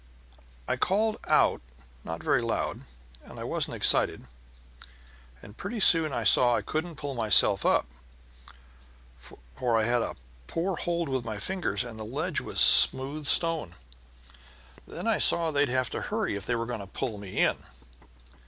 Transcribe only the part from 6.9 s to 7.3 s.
pull